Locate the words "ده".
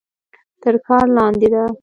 1.53-1.63